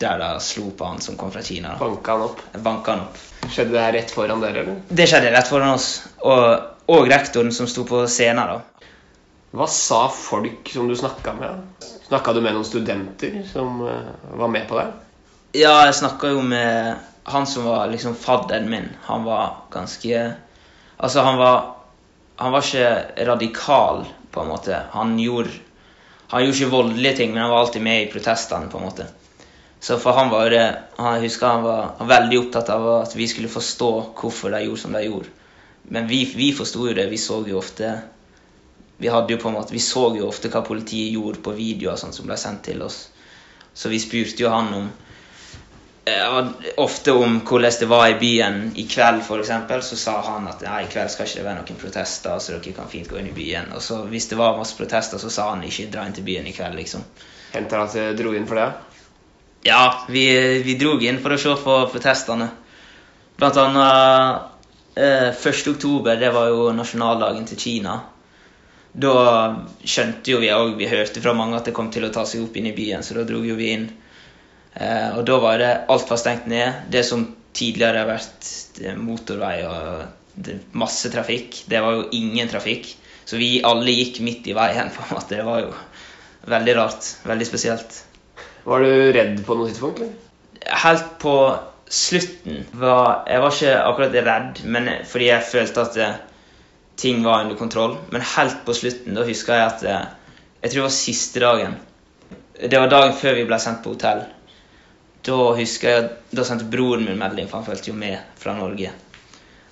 der 0.00 0.20
de 0.20 0.32
slo 0.44 0.70
på 0.76 0.88
han 0.88 1.00
som 1.04 1.20
kom 1.20 1.32
fra 1.32 1.44
Kina. 1.44 1.76
Banka 1.80 2.16
han 2.16 2.26
opp? 2.30 2.42
Banka 2.64 2.96
han 2.96 3.06
opp. 3.06 3.22
Skjedde 3.52 3.76
det 3.76 3.86
rett 3.98 4.12
foran 4.16 4.40
dere, 4.40 4.64
eller? 4.64 4.82
Det 4.88 5.08
skjedde 5.08 5.32
rett 5.36 5.48
foran 5.52 5.76
oss. 5.76 5.88
Og, 6.24 6.44
og 6.92 7.08
rektoren 7.12 7.52
som 7.52 7.68
sto 7.68 7.84
på 7.88 8.04
scenen, 8.08 8.56
da. 8.56 8.71
Hva 9.52 9.66
sa 9.68 10.06
folk 10.08 10.70
som 10.72 10.88
du 10.88 10.96
snakka 10.96 11.32
med? 11.36 11.86
Snakka 12.08 12.32
du 12.32 12.40
med 12.40 12.54
noen 12.56 12.64
studenter 12.64 13.42
som 13.50 13.82
uh, 13.84 14.12
var 14.40 14.48
med 14.48 14.64
på 14.68 14.78
det? 14.78 14.86
Ja, 15.60 15.74
jeg 15.84 15.98
snakka 15.98 16.30
jo 16.32 16.40
med 16.40 16.94
han 17.28 17.46
som 17.46 17.66
var 17.68 17.90
liksom 17.92 18.14
fadderen 18.16 18.70
min, 18.70 18.88
han 19.02 19.24
var 19.24 19.68
ganske 19.70 20.32
Altså, 20.96 21.20
han 21.20 21.38
var 21.38 21.74
Han 22.38 22.52
var 22.52 22.64
ikke 22.64 23.26
radikal, 23.26 24.06
på 24.30 24.40
en 24.40 24.48
måte. 24.48 24.78
Han 24.90 25.18
gjorde 25.18 25.50
Han 26.30 26.44
gjorde 26.44 26.56
ikke 26.56 26.70
voldelige 26.72 27.16
ting, 27.16 27.32
men 27.32 27.42
han 27.42 27.50
var 27.50 27.60
alltid 27.60 27.82
med 27.82 28.02
i 28.02 28.10
protestene, 28.12 28.70
på 28.72 28.78
en 28.78 28.84
måte. 28.84 29.06
Så 29.80 29.98
for 29.98 30.12
han 30.12 30.30
var 30.30 30.50
det 30.50 30.64
Jeg 30.98 31.20
husker 31.26 31.46
han 31.46 31.62
var 31.62 32.08
veldig 32.08 32.38
opptatt 32.38 32.72
av 32.72 32.88
at 33.02 33.16
vi 33.16 33.28
skulle 33.28 33.52
forstå 33.52 33.90
hvorfor 34.16 34.50
de 34.50 34.64
gjorde 34.64 34.80
som 34.80 34.96
de 34.96 35.04
gjorde. 35.04 35.28
Men 35.82 36.08
vi, 36.08 36.24
vi 36.36 36.52
forsto 36.56 36.88
jo 36.88 36.94
det. 36.94 37.10
Vi 37.10 37.18
så 37.18 37.42
jo 37.46 37.58
ofte 37.58 37.92
vi 39.02 39.10
hadde 39.10 39.34
jo 39.34 39.40
på 39.42 39.50
en 39.50 39.56
måte, 39.58 39.74
vi 39.74 39.82
så 39.82 40.08
jo 40.14 40.28
ofte 40.30 40.50
hva 40.52 40.62
politiet 40.62 41.16
gjorde 41.16 41.42
på 41.42 41.56
videoer 41.56 41.98
sånn 41.98 42.14
som 42.14 42.28
ble 42.28 42.36
sendt 42.38 42.62
til 42.68 42.84
oss. 42.86 43.08
Så 43.74 43.90
vi 43.90 43.98
spurte 43.98 44.44
jo 44.44 44.52
han 44.52 44.68
om 44.76 44.90
ja, 46.04 46.42
ofte 46.82 47.12
om 47.12 47.40
hvordan 47.46 47.74
det 47.80 47.88
var 47.90 48.08
i 48.10 48.14
byen 48.18 48.72
i 48.78 48.86
kveld, 48.90 49.22
f.eks., 49.22 49.88
så 49.88 49.98
sa 49.98 50.14
han 50.26 50.46
at 50.50 50.62
nei, 50.66 50.84
i 50.84 50.90
kveld 50.90 51.10
skal 51.10 51.28
ikke 51.28 51.40
det 51.40 51.46
være 51.46 51.60
noen 51.60 51.80
protester, 51.82 52.38
så 52.38 52.54
dere 52.54 52.74
kan 52.76 52.90
fint 52.90 53.10
gå 53.10 53.18
inn 53.18 53.30
i 53.30 53.34
byen. 53.36 53.70
Og 53.76 53.82
så 53.82 54.00
hvis 54.10 54.26
det 54.30 54.38
var 54.38 54.58
masse 54.58 54.78
protester, 54.78 55.22
så 55.22 55.30
sa 55.30 55.50
han 55.52 55.62
ikke 55.66 55.90
dra 55.92 56.06
inn 56.06 56.16
til 56.16 56.26
byen 56.26 56.48
i 56.50 56.54
kveld, 56.56 56.78
liksom. 56.78 57.04
Hendte 57.52 57.78
det 57.78 57.84
at 57.84 57.98
dere 57.98 58.16
dro 58.18 58.34
inn 58.34 58.48
for 58.50 58.58
det? 58.58 58.70
Ja, 59.66 59.82
vi, 60.10 60.26
vi 60.66 60.78
dro 60.78 60.96
inn 60.98 61.20
for 61.22 61.34
å 61.34 61.38
se 61.38 61.54
på 61.62 61.76
protestene. 61.92 62.48
Blant 63.38 63.58
annet 63.62 64.98
eh, 64.98 65.30
1. 65.30 65.68
oktober, 65.76 66.18
det 66.18 66.32
var 66.34 66.50
jo 66.50 66.72
nasjonaldagen 66.74 67.46
til 67.50 67.62
Kina. 67.62 68.00
Da 68.92 69.12
skjønte 69.88 70.34
jo 70.34 70.40
vi 70.42 70.50
òg, 70.52 70.74
vi 70.76 70.88
hørte 70.90 71.22
fra 71.24 71.32
mange 71.36 71.56
at 71.56 71.68
det 71.68 71.74
kom 71.76 71.88
til 71.92 72.04
å 72.04 72.12
ta 72.12 72.26
seg 72.28 72.44
opp 72.44 72.56
inn 72.60 72.68
i 72.68 72.74
byen, 72.76 73.04
så 73.04 73.16
da 73.16 73.24
dro 73.28 73.40
jo 73.44 73.56
vi 73.56 73.70
inn. 73.72 73.86
Eh, 74.74 75.08
og 75.16 75.24
da 75.28 75.38
var 75.40 75.60
det 75.60 75.70
alt 75.92 76.10
var 76.12 76.20
stengt 76.20 76.48
ned. 76.50 76.84
Det 76.92 77.04
som 77.08 77.24
tidligere 77.56 78.02
har 78.02 78.10
vært 78.10 78.50
motorvei 79.00 79.56
og 79.68 80.44
masse 80.76 81.10
trafikk, 81.12 81.64
det 81.68 81.80
var 81.84 81.96
jo 81.98 82.06
ingen 82.16 82.48
trafikk. 82.52 82.88
Så 83.24 83.38
vi 83.40 83.62
alle 83.64 83.94
gikk 83.94 84.20
midt 84.24 84.48
i 84.50 84.56
veien. 84.56 84.90
på 84.94 85.04
en 85.06 85.14
måte. 85.16 85.36
Det 85.36 85.46
var 85.46 85.64
jo 85.64 85.72
veldig 86.52 86.76
rart. 86.76 87.12
Veldig 87.28 87.48
spesielt. 87.48 88.02
Var 88.64 88.84
du 88.84 89.12
redd 89.16 89.40
på 89.46 89.56
noe 89.58 89.70
tidspunkt? 89.70 90.04
Helt 90.84 91.14
på 91.22 91.36
slutten 91.92 92.62
var 92.78 93.26
Jeg 93.28 93.40
var 93.42 93.54
ikke 93.56 93.72
akkurat 93.84 94.14
redd, 94.28 94.60
men 94.64 94.86
fordi 95.08 95.26
jeg 95.28 95.48
følte 95.50 95.82
at 95.82 95.96
det, 95.98 96.10
ting 97.02 97.22
var 97.26 97.44
under 97.44 97.58
kontroll. 97.58 97.96
Men 98.14 98.24
helt 98.36 98.62
på 98.66 98.74
slutten, 98.78 99.16
da 99.18 99.26
husker 99.26 99.58
jeg 99.58 99.70
at 99.70 99.82
Jeg 100.62 100.70
tror 100.70 100.78
det 100.78 100.86
var 100.86 100.94
siste 100.94 101.40
dagen. 101.42 101.72
Det 102.70 102.78
var 102.78 102.90
dagen 102.90 103.16
før 103.18 103.34
vi 103.34 103.46
ble 103.48 103.58
sendt 103.58 103.82
på 103.82 103.96
hotell. 103.96 104.22
Da 105.26 105.38
husker 105.58 105.90
jeg 105.90 106.10
Da 106.30 106.44
sendte 106.46 106.68
broren 106.70 107.06
min 107.06 107.18
melding, 107.18 107.48
for 107.50 107.58
han 107.58 107.66
fulgte 107.66 107.90
jo 107.90 107.98
med 107.98 108.18
fra 108.38 108.54
Norge. 108.54 108.92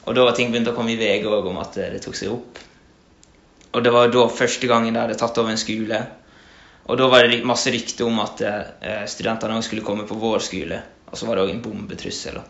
Og 0.07 0.17
da 0.17 0.25
var 0.27 0.35
ting 0.35 0.51
begynt 0.51 0.71
å 0.71 0.75
komme 0.75 0.95
i 0.95 0.99
VG 0.99 1.29
òg 1.29 1.47
om 1.47 1.61
at 1.63 1.77
det 1.79 2.01
tok 2.03 2.17
seg 2.19 2.33
opp. 2.35 2.59
Og 3.71 3.85
det 3.85 3.93
var 3.95 4.11
da 4.11 4.25
første 4.33 4.67
gangen 4.67 4.95
de 4.95 5.03
hadde 5.03 5.19
tatt 5.19 5.39
over 5.39 5.53
en 5.53 5.61
skole. 5.61 6.01
Og 6.91 6.99
da 6.99 7.07
var 7.13 7.29
det 7.29 7.45
masse 7.47 7.71
rykter 7.71 8.09
om 8.09 8.19
at 8.23 8.41
eh, 8.43 9.05
studentene 9.07 9.59
òg 9.61 9.67
skulle 9.67 9.87
komme 9.87 10.09
på 10.09 10.19
vår 10.19 10.43
skole. 10.43 10.81
Og 11.11 11.19
så 11.19 11.29
var 11.29 11.39
det 11.39 11.45
òg 11.45 11.53
en 11.53 11.63
bombetrussel 11.63 12.41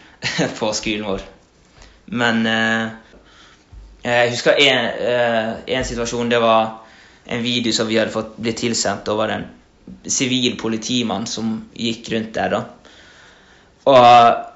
på 0.58 0.72
skolen 0.74 1.06
vår. 1.06 1.26
Men 2.18 2.42
eh, 2.50 3.13
jeg 4.04 4.32
husker 4.34 4.58
eh, 4.60 5.52
en, 5.64 5.84
situasjon. 5.84 6.28
Det 6.28 6.40
var 6.42 6.80
en 7.24 7.42
video 7.42 7.72
som 7.72 7.88
vi 7.88 7.96
hadde 7.96 8.12
fått 8.12 8.36
blitt 8.36 8.60
tilsendt. 8.60 9.08
over 9.08 9.28
en 9.32 9.46
sivil 10.04 10.58
politimann 10.60 11.26
som 11.26 11.70
gikk 11.72 12.10
rundt 12.12 12.34
der. 12.34 12.50
da. 12.50 12.64
Og 13.88 14.00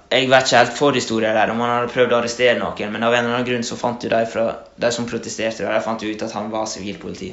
jeg 0.08 0.28
vet 0.28 0.46
ikke 0.46 0.60
helt 0.62 0.76
forhistorien 0.76 1.36
der, 1.36 1.50
om 1.52 1.60
han 1.60 1.74
hadde 1.74 1.92
prøvd 1.92 2.12
å 2.12 2.18
arrestere 2.18 2.58
noen, 2.60 2.92
men 2.92 3.04
av 3.04 3.12
en 3.12 3.24
eller 3.24 3.38
annen 3.38 3.48
grunn 3.48 3.64
så 3.64 3.76
fant 3.76 4.04
jo 4.04 4.12
de, 4.12 4.20
fra, 4.28 4.44
de 4.76 4.92
som 4.92 5.08
protesterte, 5.08 5.64
de 5.64 5.80
fant 5.84 6.04
ut 6.04 6.22
at 6.24 6.36
han 6.36 6.48
var 6.52 6.68
sivilpoliti. 6.68 7.32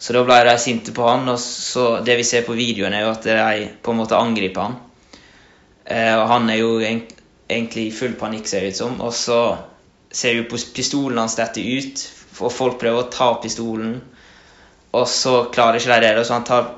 Så 0.00 0.16
da 0.16 0.22
ble 0.24 0.38
de 0.48 0.54
sinte 0.60 0.94
på 0.96 1.04
han, 1.04 1.28
og 1.28 1.36
så 1.40 1.98
det 2.04 2.16
vi 2.16 2.24
ser 2.24 2.46
på 2.46 2.56
videoen, 2.56 2.96
er 2.96 3.04
jo 3.04 3.12
at 3.12 3.26
de 3.28 3.66
på 3.84 3.92
en 3.92 4.00
måte 4.00 4.16
angriper 4.16 4.64
han. 4.64 4.78
Eh, 5.84 6.14
og 6.16 6.24
han 6.30 6.48
er 6.48 6.62
jo 6.62 6.70
egentlig 6.80 7.86
i 7.86 7.92
full 7.92 8.16
panikk, 8.16 8.48
ser 8.48 8.64
det 8.64 8.72
ut 8.72 8.80
som. 8.80 8.96
Og 9.04 9.12
så 9.16 9.40
ser 10.10 10.36
jo 10.36 10.48
på 10.50 10.58
pistolen 10.74 11.18
hans 11.22 11.36
dette 11.38 11.62
ut, 11.62 12.04
og 12.40 12.52
folk 12.52 12.78
prøver 12.80 13.04
å 13.04 13.10
ta 13.12 13.30
pistolen. 13.42 13.98
Og 14.96 15.06
så 15.08 15.44
klarer 15.54 15.78
ikke 15.78 16.00
de 16.02 16.12
det, 16.16 16.26
så 16.26 16.38
han 16.38 16.46
tar, 16.48 16.70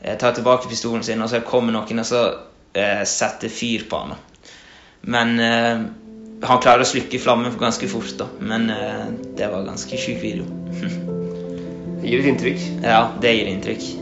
eh, 0.00 0.16
tar 0.18 0.34
tilbake 0.34 0.68
pistolen 0.68 1.04
sin, 1.06 1.22
og 1.22 1.30
så 1.30 1.42
kommer 1.46 1.72
noen 1.72 2.02
og 2.02 2.08
så 2.08 2.22
eh, 2.74 3.04
setter 3.06 3.52
fyr 3.52 3.86
på 3.90 4.02
han. 4.02 4.16
Men 5.02 5.38
eh, 5.40 5.84
han 6.42 6.62
klarer 6.62 6.82
å 6.82 6.90
slukke 6.90 7.22
flammen 7.22 7.54
ganske 7.58 7.88
fort, 7.90 8.14
da. 8.18 8.28
Men 8.40 8.70
eh, 8.70 9.08
det 9.38 9.50
var 9.52 9.66
ganske 9.68 9.98
sjuk 9.98 10.22
video. 10.22 10.46
det 12.02 12.10
gir 12.10 12.22
et 12.24 12.32
inntrykk? 12.34 12.70
Ja, 12.82 13.04
det 13.22 13.36
gir 13.36 13.52
inntrykk. 13.52 14.01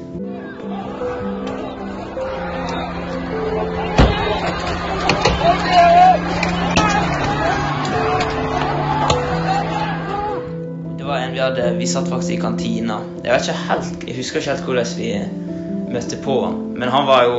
Vi 11.40 11.44
hadde 11.44 11.70
Vi 11.78 11.86
satt 11.86 12.08
faktisk 12.08 12.30
i 12.30 12.40
kantina. 12.40 12.98
Jeg 13.24 13.32
vet 13.32 13.46
ikke 13.48 13.60
helt, 13.68 14.02
jeg 14.04 14.16
husker 14.16 14.40
ikke 14.40 14.50
helt 14.50 14.66
hvordan 14.66 14.90
vi 14.98 15.12
møtte 15.94 16.18
på 16.20 16.34
han. 16.44 16.58
Men 16.76 16.92
han 16.92 17.06
var 17.08 17.24
jo 17.24 17.38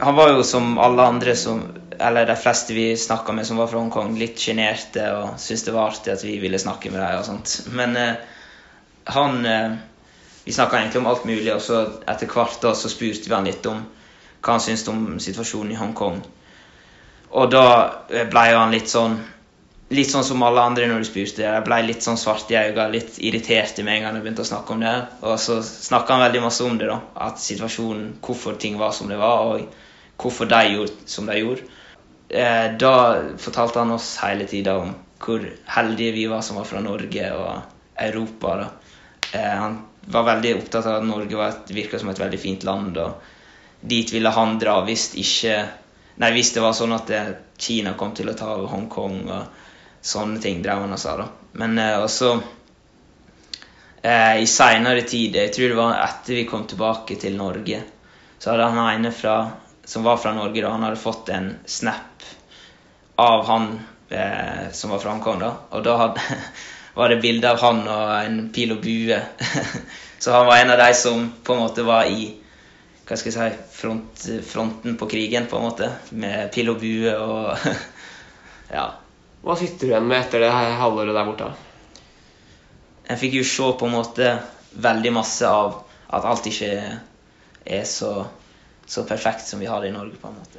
Han 0.00 0.16
var 0.16 0.32
jo 0.34 0.42
som 0.42 0.78
alle 0.78 1.02
andre 1.02 1.36
som 1.36 1.62
eller 1.98 2.26
de 2.26 2.34
fleste 2.36 2.74
vi 2.74 2.96
snakka 2.96 3.32
med 3.32 3.46
som 3.46 3.56
var 3.56 3.70
fra 3.70 3.78
Hongkong, 3.78 4.18
litt 4.18 4.36
sjenerte 4.36 5.06
og 5.16 5.38
syntes 5.40 5.62
det 5.64 5.72
var 5.72 5.88
artig 5.88 6.12
at 6.12 6.24
vi 6.24 6.34
ville 6.42 6.58
snakke 6.58 6.90
med 6.90 7.00
dem. 7.00 7.18
og 7.18 7.24
sånt. 7.24 7.54
Men 7.72 7.96
eh, 7.96 8.16
han 9.04 9.46
eh, 9.46 9.76
Vi 10.44 10.52
snakka 10.52 10.78
egentlig 10.78 11.00
om 11.00 11.06
alt 11.06 11.24
mulig, 11.24 11.54
og 11.54 11.62
så 11.62 11.86
etter 12.06 12.26
hvert 12.26 12.60
da 12.62 12.74
så 12.74 12.88
spurte 12.88 13.28
vi 13.28 13.34
han 13.34 13.44
litt 13.48 13.66
om 13.66 13.80
hva 14.42 14.52
han 14.52 14.60
syntes 14.60 14.88
om 14.88 15.18
situasjonen 15.18 15.72
i 15.72 15.78
Hongkong. 15.80 16.20
Og 17.30 17.50
da 17.50 17.64
eh, 18.10 18.28
ble 18.28 18.44
han 18.52 18.70
litt 18.74 18.90
sånn 18.92 19.16
Litt 19.94 20.10
sånn 20.10 20.24
som 20.26 20.42
alle 20.42 20.64
andre 20.66 20.88
når 20.90 21.04
du 21.04 21.06
spurte. 21.06 21.44
Jeg 21.44 21.64
ble 21.66 21.76
litt 21.86 22.02
sånn 22.02 22.18
svart 22.18 22.50
i 22.50 22.58
øynene, 22.58 22.88
litt 22.96 23.20
irritert 23.22 23.78
med 23.86 24.00
en 24.00 24.06
gang 24.06 24.16
jeg 24.18 24.24
begynte 24.24 24.42
å 24.42 24.48
snakke 24.48 24.74
om 24.74 24.82
det. 24.82 24.94
Og 25.22 25.36
så 25.38 25.60
snakka 25.62 26.16
han 26.16 26.24
veldig 26.26 26.42
masse 26.42 26.66
om 26.66 26.78
det, 26.80 26.88
da. 26.90 26.98
At 27.28 27.38
situasjonen, 27.42 28.16
hvorfor 28.24 28.58
ting 28.58 28.80
var 28.82 28.96
som 28.96 29.12
det 29.12 29.20
var, 29.20 29.54
og 29.54 30.22
hvorfor 30.22 30.50
de 30.50 30.62
gjorde 30.72 31.10
som 31.10 31.30
de 31.30 31.38
gjorde 31.38 31.68
eh, 32.28 32.76
da 32.78 33.22
fortalte 33.38 33.78
han 33.78 33.90
oss 33.90 34.16
hele 34.22 34.46
tida 34.46 34.76
om 34.80 34.94
hvor 35.22 35.44
heldige 35.76 36.12
vi 36.12 36.26
var 36.26 36.42
som 36.42 36.56
var 36.56 36.64
fra 36.68 36.80
Norge 36.80 37.30
og 37.32 38.02
Europa. 38.02 38.56
da. 38.56 38.68
Eh, 39.32 39.54
han 39.58 39.80
var 40.00 40.22
veldig 40.22 40.56
opptatt 40.56 40.86
av 40.86 41.00
at 41.00 41.08
Norge 41.08 41.52
virka 41.68 41.98
som 41.98 42.08
et 42.10 42.20
veldig 42.20 42.40
fint 42.40 42.64
land. 42.64 42.98
og 42.98 43.12
Dit 43.80 44.12
ville 44.12 44.30
han 44.30 44.58
dra 44.58 44.80
hvis 44.84 45.14
ikke 45.14 45.66
Nei, 46.16 46.30
hvis 46.32 46.54
det 46.54 46.62
var 46.64 46.72
sånn 46.72 46.94
at 46.96 47.10
eh, 47.12 47.32
Kina 47.60 47.92
kom 47.92 48.14
til 48.16 48.30
å 48.30 48.34
ta 48.36 48.54
over 48.54 48.70
Hongkong 48.72 49.18
og 49.28 49.64
sånne 50.06 50.40
ting, 50.42 50.62
drev 50.62 50.84
han 50.84 50.94
og 50.94 51.02
sa. 51.02 51.16
da. 51.18 51.28
Men 51.60 51.78
eh, 51.82 51.98
også 51.98 52.32
eh, 54.02 54.42
i 54.42 54.48
seinere 54.50 55.02
tid, 55.08 55.36
jeg 55.40 55.52
tror 55.54 55.72
det 55.72 55.78
var 55.80 56.00
etter 56.04 56.40
vi 56.40 56.48
kom 56.48 56.66
tilbake 56.70 57.18
til 57.20 57.38
Norge, 57.38 57.82
så 58.38 58.52
hadde 58.52 58.70
han 58.70 58.90
ene 58.94 59.14
fra 59.14 59.38
som 59.86 60.02
var 60.02 60.16
fra 60.16 60.34
Norge, 60.34 60.62
da, 60.62 60.68
han 60.68 60.82
hadde 60.82 60.96
fått 60.96 61.28
en 61.28 61.52
snap 61.64 62.24
av 63.16 63.44
han 63.46 63.68
eh, 64.08 64.72
som 64.72 64.90
var 64.90 64.98
fra 64.98 65.10
Hongkong. 65.10 65.38
da, 65.38 65.52
Og 65.70 65.84
da 65.86 65.94
hadde, 65.96 66.40
var 66.98 67.12
det 67.12 67.20
bilde 67.22 67.52
av 67.52 67.62
han 67.62 67.84
og 67.86 68.10
en 68.18 68.40
pil 68.54 68.74
og 68.74 68.82
bue. 68.82 69.20
Så 70.18 70.34
han 70.34 70.48
var 70.48 70.58
en 70.58 70.74
av 70.74 70.82
de 70.82 70.90
som 70.98 71.28
på 71.44 71.54
en 71.54 71.62
måte 71.62 71.86
var 71.86 72.10
i 72.10 72.32
hva 73.06 73.14
skal 73.14 73.30
jeg 73.30 73.54
si, 73.54 73.64
front, 73.70 74.24
fronten 74.42 74.96
på 74.98 75.06
krigen, 75.06 75.46
på 75.46 75.60
en 75.60 75.68
måte. 75.68 75.90
Med 76.18 76.50
pil 76.54 76.72
og 76.72 76.82
bue 76.82 77.12
og 77.14 77.68
ja. 78.76 78.88
Hva 79.44 79.56
sitter 79.58 79.86
du 79.86 79.92
igjen 79.92 80.08
med 80.08 80.20
etter 80.20 80.42
det 80.42 80.52
halvåret 80.52 81.14
der 81.16 81.28
borte? 81.28 81.50
Jeg 83.06 83.20
fikk 83.20 83.36
jo 83.38 83.44
se 83.46 83.68
på 83.78 83.86
en 83.86 83.94
måte 83.94 84.32
veldig 84.86 85.12
masse 85.14 85.48
av 85.48 85.82
at 86.16 86.26
alt 86.26 86.48
ikke 86.50 86.72
er 87.66 87.84
så 87.88 88.26
så 88.86 89.02
perfekt 89.02 89.46
som 89.46 89.60
vi 89.60 89.66
har 89.66 89.80
det 89.80 89.88
i 89.88 89.92
Norge. 89.92 90.16
på 90.20 90.28
en 90.28 90.34
måte. 90.34 90.58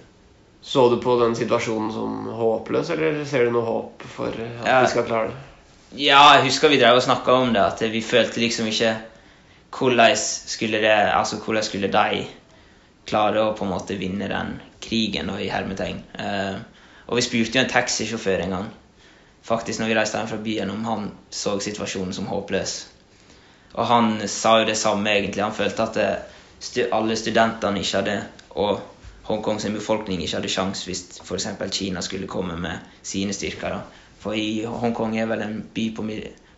Så 0.62 0.90
du 0.90 0.98
på 1.02 1.20
den 1.20 1.36
situasjonen 1.36 1.92
som 1.94 2.26
håpløs, 2.28 2.90
eller 2.90 3.26
ser 3.26 3.46
du 3.46 3.52
noe 3.52 3.66
håp 3.66 4.04
for 4.04 4.34
at 4.36 4.66
ja. 4.68 4.82
vi 4.84 4.90
skal 4.92 5.06
klare 5.08 5.30
det? 5.30 5.44
Ja, 6.04 6.24
jeg 6.36 6.50
husker 6.50 6.70
vi 6.70 6.80
drev 6.82 7.00
og 7.00 7.06
snakka 7.06 7.34
om 7.34 7.54
det, 7.56 7.62
at 7.64 7.84
vi 7.92 8.02
følte 8.04 8.42
liksom 8.44 8.68
ikke 8.68 8.98
hvordan 9.78 10.18
skulle, 10.18 10.82
det, 10.84 10.96
altså 11.16 11.40
hvordan 11.40 11.64
skulle 11.64 11.92
de 11.92 12.26
klare 13.08 13.44
å 13.46 13.54
på 13.56 13.64
en 13.64 13.72
måte 13.72 13.96
vinne 13.96 14.28
den 14.28 14.58
krigen, 14.84 15.32
da, 15.32 15.38
i 15.40 15.48
hermetegn. 15.52 16.02
Eh, 16.20 16.58
og 17.08 17.18
vi 17.18 17.24
spurte 17.26 17.58
jo 17.58 17.64
en 17.64 17.72
taxisjåfør 17.72 18.44
en 18.44 18.56
gang, 18.58 18.68
faktisk 19.48 19.80
når 19.80 19.92
vi 19.92 19.98
reiste 19.98 20.20
hjem 20.20 20.32
fra 20.32 20.44
byen, 20.44 20.74
om 20.74 20.86
han 20.86 21.10
så 21.32 21.56
situasjonen 21.64 22.14
som 22.14 22.28
håpløs. 22.28 22.78
Og 23.74 23.88
han 23.88 24.28
sa 24.28 24.58
jo 24.60 24.68
det 24.68 24.78
samme, 24.78 25.12
egentlig. 25.12 25.44
Han 25.44 25.56
følte 25.56 25.84
at 25.84 25.98
det, 26.76 26.88
alle 26.92 27.16
studentene 27.16 27.80
ikke 27.80 27.98
hadde, 28.02 28.18
og 28.50 28.80
Hongkongs 29.28 29.68
befolkning 29.76 30.22
ikke 30.24 30.38
hadde 30.38 30.50
sjans 30.50 30.86
hvis 30.88 31.02
f.eks. 31.24 31.48
Kina 31.72 32.02
skulle 32.02 32.30
komme 32.32 32.56
med 32.60 32.80
sine 33.04 33.36
styrker. 33.36 33.76
Da. 33.76 34.08
For 34.24 34.34
i 34.34 34.64
Hongkong 34.66 35.18
er 35.20 35.28
vel 35.28 35.44
en 35.44 35.58
by 35.74 35.90
på, 35.96 36.06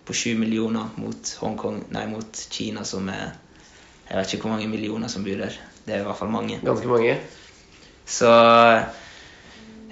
på 0.06 0.14
7 0.14 0.38
millioner 0.38 0.94
mot, 1.02 1.34
Hongkong, 1.42 1.82
nei, 1.94 2.06
mot 2.12 2.46
Kina 2.50 2.86
som 2.86 3.10
er 3.10 3.32
Jeg 4.10 4.18
vet 4.18 4.32
ikke 4.34 4.48
hvor 4.48 4.56
mange 4.56 4.68
millioner 4.70 5.08
som 5.08 5.26
bor 5.26 5.38
der. 5.38 5.58
Det 5.86 5.94
er 5.94 6.00
i 6.02 6.06
hvert 6.06 6.18
fall 6.18 6.32
mange. 6.34 6.56
Ganske 6.66 6.88
mange. 6.90 7.18
Så 8.10 8.30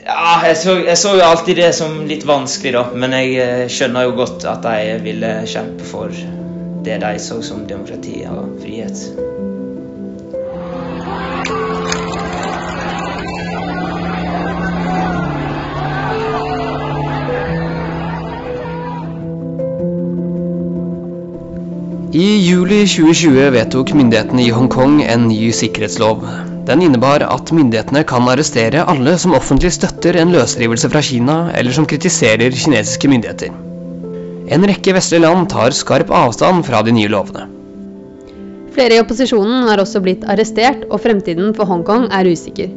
ja, 0.05 0.39
jeg 0.47 0.57
så, 0.57 0.77
jeg 0.85 0.97
så, 0.97 1.15
jo 1.17 1.25
alltid 1.25 1.55
det 1.55 1.71
som 1.75 2.01
litt 2.09 2.25
vanskelig, 2.27 2.73
da. 2.77 2.83
Men 2.93 3.15
jeg 3.17 3.37
eh, 3.43 3.63
skjønner 3.71 4.07
jo 4.07 4.17
godt 4.19 4.45
at 4.49 4.65
de 4.65 4.99
ville 5.03 5.33
kjempe 5.49 5.87
for 5.87 6.13
det 6.87 7.01
de 7.03 7.15
så 7.19 7.41
som 7.43 7.65
demokrati 7.67 8.21
og 8.29 8.59
frihet. 8.61 9.07
I 22.17 22.27
juli 22.41 22.85
2020 22.87 23.51
vedtok 23.53 23.91
myndighetene 23.93 24.41
i 24.47 24.53
Hongkong 24.55 25.01
en 25.03 25.27
ny 25.27 25.51
sikkerhetslov. 25.53 26.23
Den 26.67 26.81
innebar 26.83 27.23
at 27.23 27.51
myndighetene 27.55 28.01
kan 28.03 28.27
arrestere 28.27 28.83
alle 28.91 29.13
som 29.21 29.35
offentlig 29.37 29.71
støtter 29.71 30.17
en 30.19 30.33
løsrivelse 30.35 30.89
fra 30.91 30.99
Kina, 30.99 31.37
eller 31.55 31.71
som 31.71 31.87
kritiserer 31.87 32.51
kinesiske 32.51 33.07
myndigheter. 33.07 33.53
En 34.51 34.65
rekke 34.67 34.95
vestlige 34.95 35.23
land 35.23 35.47
tar 35.51 35.75
skarp 35.75 36.11
avstand 36.11 36.65
fra 36.67 36.81
de 36.83 36.91
nye 36.95 37.11
lovene. 37.11 37.47
Flere 38.75 38.97
i 38.97 39.01
opposisjonen 39.01 39.63
har 39.69 39.79
også 39.81 40.03
blitt 40.03 40.27
arrestert, 40.29 40.83
og 40.91 40.99
fremtiden 41.01 41.55
for 41.55 41.71
Hongkong 41.71 42.11
er 42.13 42.27
usikker. 42.29 42.69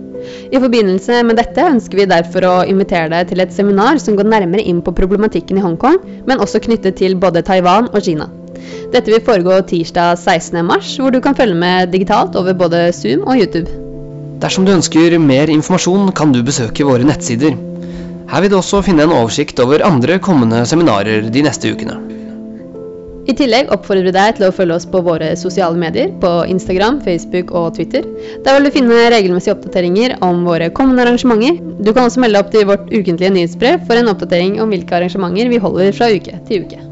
I 0.54 0.60
forbindelse 0.62 1.22
med 1.26 1.40
dette 1.40 1.66
ønsker 1.66 2.00
vi 2.00 2.08
derfor 2.08 2.46
å 2.46 2.56
invitere 2.70 3.10
deg 3.12 3.32
til 3.32 3.42
et 3.42 3.54
seminar 3.54 3.98
som 4.00 4.16
går 4.16 4.28
nærmere 4.30 4.64
inn 4.70 4.84
på 4.86 4.94
problematikken 4.96 5.58
i 5.58 5.64
Hongkong, 5.66 5.98
men 6.30 6.40
også 6.40 6.62
knyttet 6.62 7.00
til 7.02 7.18
både 7.18 7.42
Taiwan 7.46 7.90
og 7.90 8.04
Kina. 8.06 8.30
Dette 8.92 9.12
vil 9.12 9.24
foregå 9.26 9.60
tirsdag 9.70 10.18
16.3, 10.18 11.00
hvor 11.00 11.14
du 11.14 11.20
kan 11.24 11.36
følge 11.38 11.56
med 11.58 11.92
digitalt 11.94 12.36
over 12.38 12.56
både 12.58 12.88
Zoom 12.96 13.26
og 13.26 13.40
YouTube. 13.40 13.70
Dersom 14.40 14.64
du 14.64 14.72
ønsker 14.72 15.18
mer 15.20 15.52
informasjon, 15.52 16.12
kan 16.16 16.32
du 16.32 16.40
besøke 16.44 16.86
våre 16.88 17.04
nettsider. 17.04 17.58
Her 18.30 18.44
vil 18.44 18.52
du 18.52 18.60
også 18.60 18.80
finne 18.86 19.04
en 19.04 19.12
oversikt 19.12 19.58
over 19.60 19.82
andre 19.84 20.20
kommende 20.22 20.62
seminarer 20.68 21.28
de 21.34 21.44
neste 21.44 21.72
ukene. 21.74 21.98
I 23.28 23.34
tillegg 23.36 23.68
oppfordrer 23.74 24.08
vi 24.08 24.12
deg 24.16 24.38
til 24.38 24.46
å 24.48 24.54
følge 24.54 24.76
oss 24.78 24.86
på 24.90 25.02
våre 25.06 25.28
sosiale 25.38 25.78
medier, 25.78 26.08
på 26.22 26.30
Instagram, 26.50 26.98
Facebook 27.04 27.52
og 27.54 27.74
Twitter. 27.76 28.06
Der 28.46 28.56
vil 28.56 28.66
du 28.66 28.74
finne 28.74 29.04
regelmessige 29.12 29.54
oppdateringer 29.54 30.16
om 30.26 30.42
våre 30.48 30.70
kommende 30.74 31.04
arrangementer. 31.04 31.60
Du 31.78 31.92
kan 31.92 32.08
også 32.08 32.24
melde 32.24 32.42
opp 32.42 32.50
til 32.54 32.66
vårt 32.70 32.88
ukentlige 32.90 33.34
nyhetsbrev 33.36 33.84
for 33.86 34.00
en 34.00 34.10
oppdatering 34.14 34.58
om 34.64 34.72
hvilke 34.72 34.98
arrangementer 34.98 35.52
vi 35.52 35.62
holder 35.62 35.92
fra 35.94 36.10
uke 36.16 36.40
til 36.48 36.64
uke. 36.64 36.89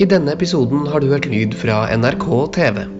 I 0.00 0.06
denne 0.08 0.32
episoden 0.32 0.86
har 0.88 1.02
du 1.02 1.10
hørt 1.10 1.26
lyd 1.28 1.52
fra 1.60 1.82
NRK 1.92 2.26
TV. 2.56 2.99